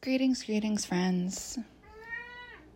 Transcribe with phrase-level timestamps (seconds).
[0.00, 1.58] Greetings, greetings, friends.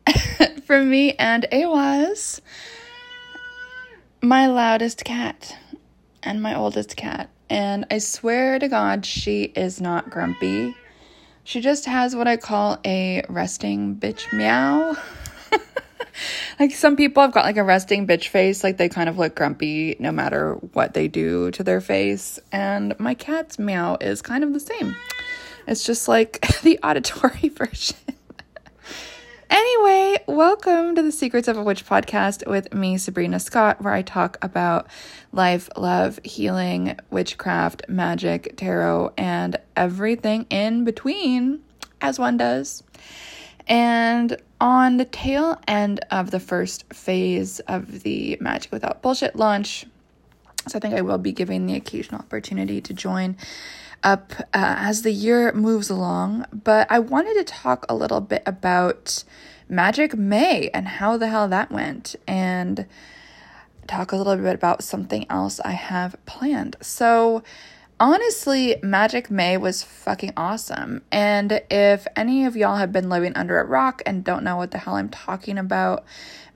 [0.66, 2.40] From me and Awaz,
[4.20, 5.56] my loudest cat
[6.22, 7.30] and my oldest cat.
[7.48, 10.76] And I swear to God, she is not grumpy.
[11.42, 14.94] She just has what I call a resting bitch meow.
[16.60, 19.34] like some people have got like a resting bitch face, like they kind of look
[19.34, 22.38] grumpy no matter what they do to their face.
[22.52, 24.94] And my cat's meow is kind of the same.
[25.70, 27.96] It's just like the auditory version.
[29.48, 34.02] anyway, welcome to the Secrets of a Witch podcast with me, Sabrina Scott, where I
[34.02, 34.88] talk about
[35.30, 41.60] life, love, healing, witchcraft, magic, tarot, and everything in between,
[42.00, 42.82] as one does.
[43.68, 49.86] And on the tail end of the first phase of the Magic Without Bullshit launch,
[50.66, 53.36] so I think I will be giving the occasional opportunity to join
[54.02, 56.46] up uh, as the year moves along.
[56.52, 59.24] But I wanted to talk a little bit about
[59.68, 62.86] Magic May and how the hell that went, and
[63.86, 66.76] talk a little bit about something else I have planned.
[66.80, 67.42] So,
[67.98, 71.02] honestly, Magic May was fucking awesome.
[71.12, 74.70] And if any of y'all have been living under a rock and don't know what
[74.70, 76.04] the hell I'm talking about,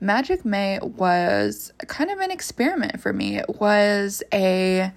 [0.01, 3.37] Magic May was kind of an experiment for me.
[3.37, 4.91] It was a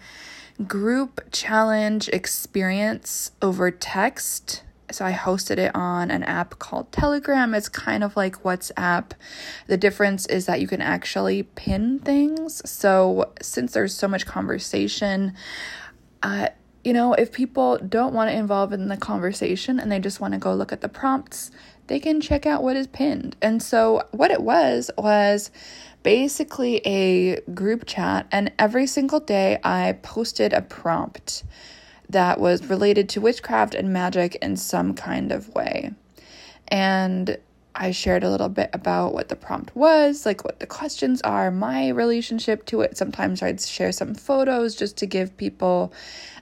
[0.67, 4.63] group challenge experience over text.
[4.91, 7.55] So I hosted it on an app called Telegram.
[7.55, 9.13] It's kind of like WhatsApp.
[9.67, 12.69] The difference is that you can actually pin things.
[12.69, 15.35] So since there's so much conversation,
[16.23, 16.49] uh,
[16.85, 20.33] you know, if people don't want to involve in the conversation and they just want
[20.33, 21.51] to go look at the prompts,
[21.89, 23.37] they can check out what is pinned.
[23.43, 25.51] And so what it was was
[26.03, 31.43] basically a group chat, and every single day I posted a prompt
[32.09, 35.93] that was related to witchcraft and magic in some kind of way.
[36.69, 37.37] And
[37.75, 41.51] I shared a little bit about what the prompt was, like what the questions are,
[41.51, 42.97] my relationship to it.
[42.97, 45.93] Sometimes I'd share some photos just to give people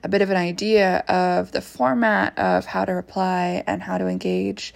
[0.03, 4.07] a bit of an idea of the format of how to reply and how to
[4.07, 4.73] engage.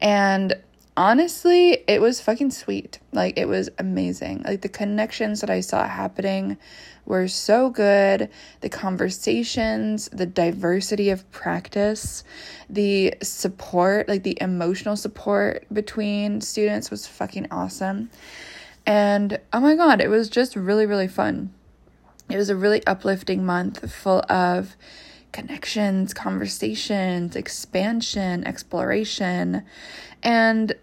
[0.00, 0.54] And
[0.96, 2.98] honestly, it was fucking sweet.
[3.12, 4.42] Like, it was amazing.
[4.42, 6.58] Like, the connections that I saw happening
[7.06, 8.28] were so good.
[8.60, 12.24] The conversations, the diversity of practice,
[12.68, 18.10] the support, like the emotional support between students was fucking awesome.
[18.84, 21.52] And oh my God, it was just really, really fun.
[22.28, 24.76] It was a really uplifting month full of
[25.36, 29.62] connections, conversations, expansion, exploration.
[30.22, 30.74] And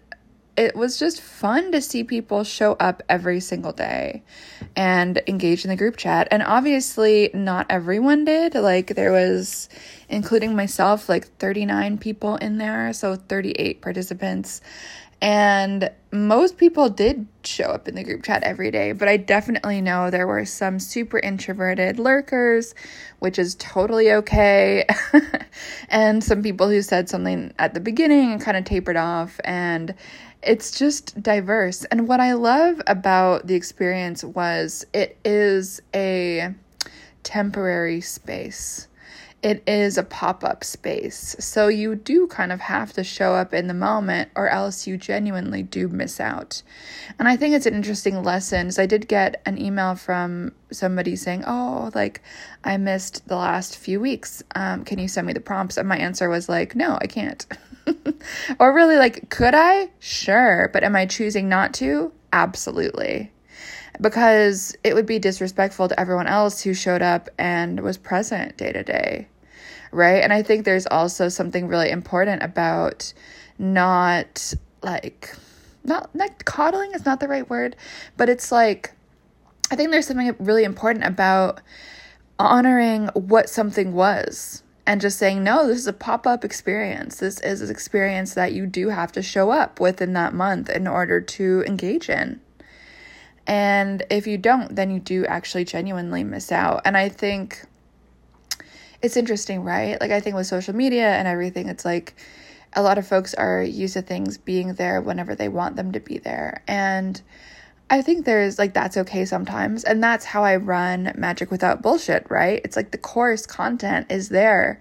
[0.56, 4.22] it was just fun to see people show up every single day
[4.76, 6.28] and engage in the group chat.
[6.30, 8.54] And obviously, not everyone did.
[8.54, 9.68] Like, there was,
[10.08, 14.60] including myself, like 39 people in there, so 38 participants.
[15.24, 19.80] And most people did show up in the group chat every day, but I definitely
[19.80, 22.74] know there were some super introverted lurkers,
[23.20, 24.84] which is totally okay.
[25.88, 29.40] and some people who said something at the beginning and kind of tapered off.
[29.44, 29.94] And
[30.42, 31.84] it's just diverse.
[31.86, 36.54] And what I love about the experience was it is a
[37.22, 38.88] temporary space.
[39.44, 41.36] It is a pop up space.
[41.38, 44.96] So you do kind of have to show up in the moment, or else you
[44.96, 46.62] genuinely do miss out.
[47.18, 48.70] And I think it's an interesting lesson.
[48.78, 52.22] I did get an email from somebody saying, Oh, like,
[52.64, 54.42] I missed the last few weeks.
[54.54, 55.76] Um, can you send me the prompts?
[55.76, 57.44] And my answer was like, No, I can't.
[58.58, 59.90] or really, like, could I?
[59.98, 60.70] Sure.
[60.72, 62.12] But am I choosing not to?
[62.32, 63.30] Absolutely.
[64.00, 68.72] Because it would be disrespectful to everyone else who showed up and was present day
[68.72, 69.28] to day.
[69.94, 70.24] Right.
[70.24, 73.14] And I think there's also something really important about
[73.60, 75.32] not like,
[75.84, 77.76] not like coddling is not the right word,
[78.16, 78.92] but it's like,
[79.70, 81.60] I think there's something really important about
[82.40, 87.18] honoring what something was and just saying, no, this is a pop up experience.
[87.18, 90.88] This is an experience that you do have to show up within that month in
[90.88, 92.40] order to engage in.
[93.46, 96.82] And if you don't, then you do actually genuinely miss out.
[96.84, 97.64] And I think
[99.04, 100.00] it's interesting, right?
[100.00, 102.14] Like, I think with social media and everything, it's like
[102.72, 106.00] a lot of folks are used to things being there whenever they want them to
[106.00, 106.62] be there.
[106.66, 107.20] And
[107.90, 109.84] I think there's like that's okay sometimes.
[109.84, 112.62] And that's how I run Magic Without Bullshit, right?
[112.64, 114.80] It's like the course content is there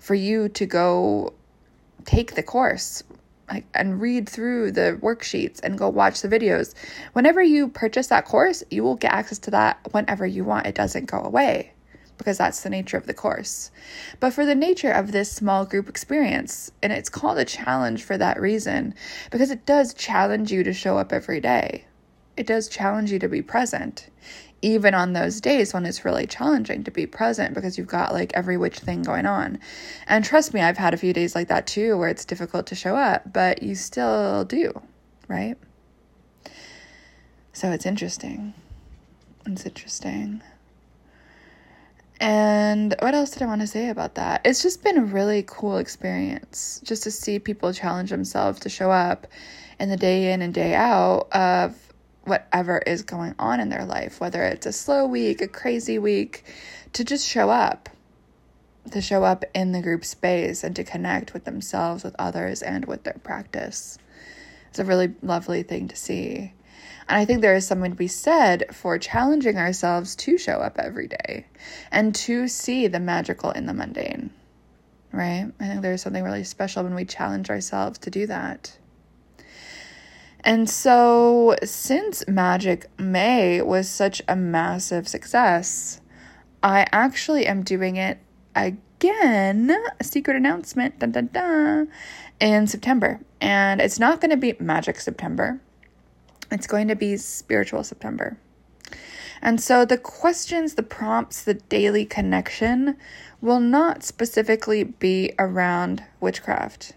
[0.00, 1.32] for you to go
[2.04, 3.02] take the course
[3.50, 6.74] like, and read through the worksheets and go watch the videos.
[7.14, 10.66] Whenever you purchase that course, you will get access to that whenever you want.
[10.66, 11.72] It doesn't go away
[12.22, 13.72] because that's the nature of the course.
[14.20, 18.16] But for the nature of this small group experience, and it's called a challenge for
[18.16, 18.94] that reason,
[19.32, 21.86] because it does challenge you to show up every day.
[22.36, 24.08] It does challenge you to be present,
[24.62, 28.32] even on those days when it's really challenging to be present because you've got like
[28.34, 29.58] every which thing going on.
[30.06, 32.76] And trust me, I've had a few days like that too where it's difficult to
[32.76, 34.80] show up, but you still do,
[35.26, 35.56] right?
[37.52, 38.54] So it's interesting.
[39.44, 40.42] It's interesting.
[42.22, 44.42] And what else did I want to say about that?
[44.44, 48.92] It's just been a really cool experience just to see people challenge themselves to show
[48.92, 49.26] up
[49.80, 51.74] in the day in and day out of
[52.22, 56.44] whatever is going on in their life, whether it's a slow week, a crazy week,
[56.92, 57.88] to just show up,
[58.92, 62.84] to show up in the group space and to connect with themselves, with others, and
[62.84, 63.98] with their practice.
[64.70, 66.52] It's a really lovely thing to see.
[67.08, 70.78] And I think there is something to be said for challenging ourselves to show up
[70.78, 71.46] every day
[71.90, 74.30] and to see the magical in the mundane,
[75.12, 75.50] right?
[75.60, 78.78] I think there's something really special when we challenge ourselves to do that.
[80.44, 86.00] And so, since Magic May was such a massive success,
[86.62, 88.18] I actually am doing it
[88.56, 91.88] again, a secret announcement, dun dun dun,
[92.40, 93.20] in September.
[93.40, 95.60] And it's not going to be Magic September,
[96.52, 98.38] it's going to be Spiritual September.
[99.40, 102.96] And so, the questions, the prompts, the daily connection
[103.40, 106.92] will not specifically be around witchcraft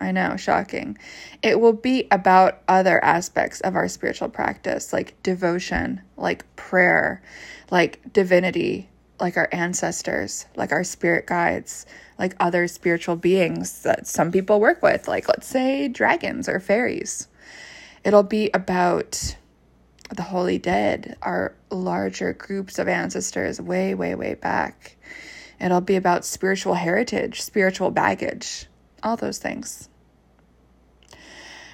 [0.00, 0.96] I know, shocking.
[1.42, 7.22] It will be about other aspects of our spiritual practice, like devotion, like prayer,
[7.70, 8.88] like divinity,
[9.20, 11.84] like our ancestors, like our spirit guides,
[12.18, 17.28] like other spiritual beings that some people work with, like let's say dragons or fairies.
[18.04, 19.36] It'll be about
[20.14, 24.96] the holy dead, our larger groups of ancestors way, way, way back.
[25.60, 28.66] It'll be about spiritual heritage, spiritual baggage,
[29.02, 29.90] all those things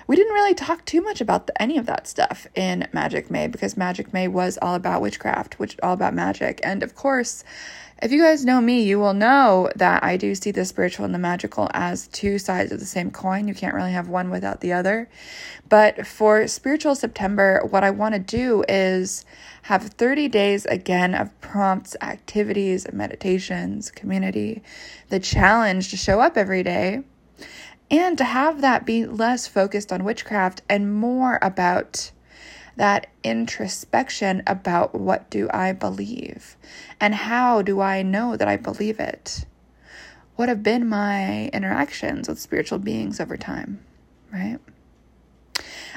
[0.07, 3.49] we didn't really talk too much about the, any of that stuff in Magic May
[3.49, 6.61] because Magic May was all about witchcraft, which all about magic.
[6.63, 7.43] And of course,
[8.03, 11.15] if you guys know me, you will know that I do see the spiritual and
[11.15, 13.49] the magical as two sides of the same coin.
[13.49, 15.09] You can't really have one without the other.
[15.69, 19.25] But for Spiritual September, what I want to do is
[19.63, 24.63] have 30 days again of prompts, activities, meditations, community,
[25.09, 27.03] the challenge to show up every day
[27.91, 32.11] and to have that be less focused on witchcraft and more about
[32.77, 36.57] that introspection about what do I believe
[37.01, 39.47] and how do I know that I believe it?
[40.37, 43.85] What have been my interactions with spiritual beings over time,
[44.33, 44.59] right?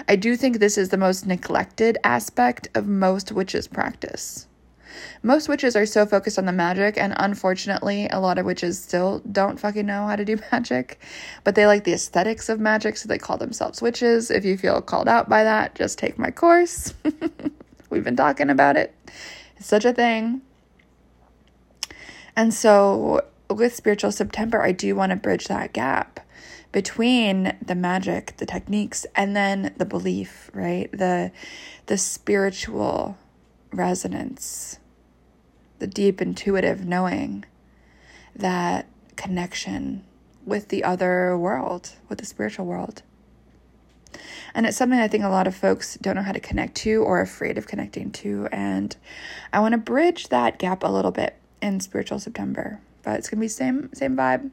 [0.07, 4.47] I do think this is the most neglected aspect of most witches' practice.
[5.23, 9.19] Most witches are so focused on the magic, and unfortunately, a lot of witches still
[9.31, 10.99] don't fucking know how to do magic,
[11.43, 14.31] but they like the aesthetics of magic, so they call themselves witches.
[14.31, 16.93] If you feel called out by that, just take my course.
[17.89, 18.93] We've been talking about it.
[19.57, 20.41] It's such a thing.
[22.35, 26.21] And so, with Spiritual September, I do want to bridge that gap
[26.71, 30.91] between the magic, the techniques, and then the belief, right?
[30.91, 31.31] The
[31.87, 33.17] the spiritual
[33.71, 34.79] resonance,
[35.79, 37.45] the deep intuitive knowing,
[38.35, 40.03] that connection
[40.45, 43.03] with the other world, with the spiritual world.
[44.53, 47.03] And it's something I think a lot of folks don't know how to connect to
[47.03, 48.47] or afraid of connecting to.
[48.51, 48.95] And
[49.53, 52.79] I want to bridge that gap a little bit in Spiritual September.
[53.03, 54.49] But it's going to be same same vibe.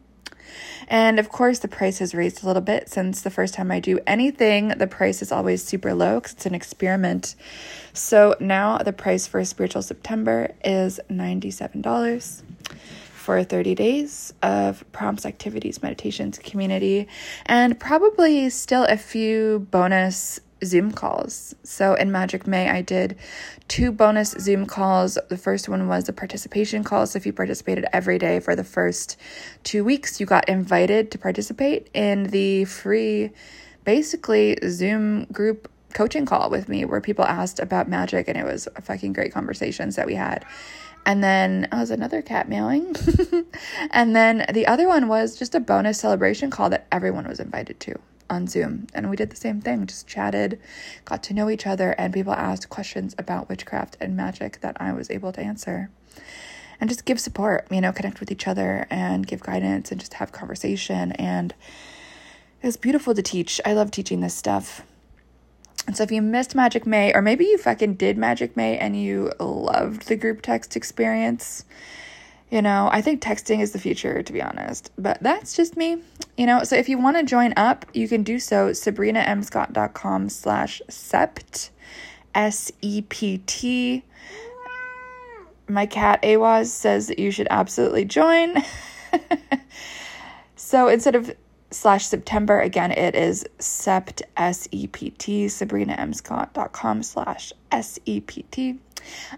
[0.89, 3.81] And of course, the price has raised a little bit since the first time I
[3.81, 4.69] do anything.
[4.69, 7.35] The price is always super low because it's an experiment.
[7.93, 12.43] So now the price for Spiritual September is $97
[13.15, 17.09] for 30 days of prompts, activities, meditations, community,
[17.45, 21.55] and probably still a few bonus Zoom calls.
[21.63, 23.17] So in Magic May, I did
[23.69, 25.19] two bonus Zoom calls.
[25.29, 27.07] The first one was a participation call.
[27.07, 29.19] So if you participated every day for the first
[29.65, 33.31] two weeks, you got invited to participate in the free,
[33.85, 38.69] basically, Zoom group coaching call with me where people asked about magic and it was
[38.77, 40.45] a fucking great conversations that we had.
[41.07, 42.95] And then I oh, was another cat meowing.
[43.93, 47.79] and then the other one was just a bonus celebration call that everyone was invited
[47.81, 48.87] to on Zoom.
[48.95, 50.61] And we did the same thing, just chatted,
[51.05, 54.93] got to know each other, and people asked questions about witchcraft and magic that I
[54.93, 55.91] was able to answer.
[56.81, 60.15] And just give support, you know, connect with each other and give guidance and just
[60.15, 61.13] have conversation.
[61.13, 61.55] And
[62.63, 63.61] it was beautiful to teach.
[63.65, 64.83] I love teaching this stuff.
[65.87, 69.01] And so if you missed Magic May, or maybe you fucking did Magic May and
[69.01, 71.65] you loved the group text experience,
[72.51, 74.93] You know, I think texting is the future, to be honest.
[74.97, 75.99] But that's just me.
[76.37, 78.69] You know, so if you want to join up, you can do so.
[78.69, 81.71] SabrinaMScott.com slash sept,
[82.35, 84.05] S E P T.
[85.69, 88.63] My cat Awaz says that you should absolutely join.
[90.57, 91.35] so instead of
[91.73, 98.45] slash September, again, it is sept, S E P T, SabrinaMScott.com slash S E P
[98.53, 98.79] T.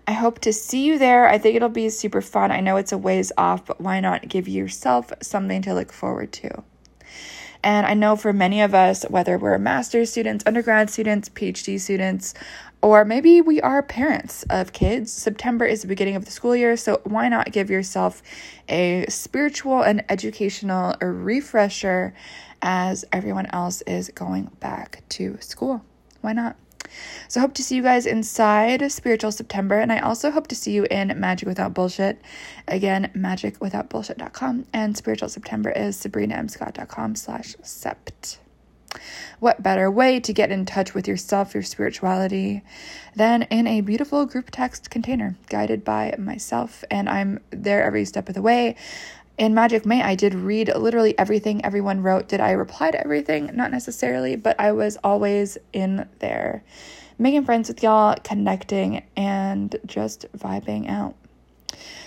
[0.07, 1.29] I hope to see you there.
[1.29, 2.51] I think it'll be super fun.
[2.51, 6.33] I know it's a ways off, but why not give yourself something to look forward
[6.33, 6.63] to?
[7.63, 12.35] And I know for many of us, whether we're master's students, undergrad students, PhD students,
[12.81, 16.77] or maybe we are parents of kids, September is the beginning of the school year,
[16.77, 18.23] so why not give yourself
[18.69, 22.15] a spiritual and educational refresher
[22.63, 25.85] as everyone else is going back to school?
[26.21, 26.57] Why not?
[27.29, 29.79] So, hope to see you guys inside Spiritual September.
[29.79, 32.21] And I also hope to see you in Magic Without Bullshit.
[32.67, 34.67] Again, magicwithoutbullshit.com.
[34.73, 38.39] And Spiritual September is sabrinamscott.com slash sept.
[39.39, 42.63] What better way to get in touch with yourself, your spirituality,
[43.15, 46.85] than in a beautiful group text container guided by myself?
[46.91, 48.77] And I'm there every step of the way.
[49.39, 52.27] In Magic May, I did read literally everything everyone wrote.
[52.27, 53.51] Did I reply to everything?
[53.55, 56.65] Not necessarily, but I was always in there,
[57.21, 61.15] making friends with y'all, connecting, and just vibing out.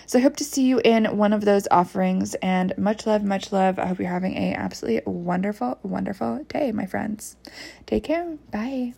[0.05, 3.53] So I hope to see you in one of those offerings and much love, much
[3.53, 3.79] love.
[3.79, 7.37] I hope you're having a absolutely wonderful, wonderful day, my friends.
[7.85, 8.37] Take care.
[8.51, 8.93] Bye.